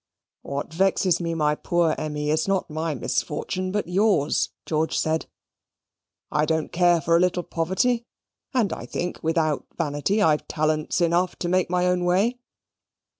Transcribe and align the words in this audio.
"What 0.41 0.73
vexes 0.73 1.21
me, 1.21 1.35
my 1.35 1.53
poor 1.53 1.93
Emmy, 1.95 2.31
is 2.31 2.47
not 2.47 2.71
my 2.71 2.95
misfortune, 2.95 3.71
but 3.71 3.87
yours," 3.87 4.49
George 4.65 4.97
said. 4.97 5.27
"I 6.31 6.43
don't 6.45 6.71
care 6.71 7.01
for 7.01 7.15
a 7.15 7.19
little 7.19 7.43
poverty; 7.43 8.07
and 8.51 8.73
I 8.73 8.87
think, 8.87 9.19
without 9.21 9.67
vanity, 9.77 10.19
I've 10.19 10.47
talents 10.47 11.01
enough 11.01 11.35
to 11.35 11.49
make 11.49 11.69
my 11.69 11.85
own 11.85 12.03
way." 12.03 12.39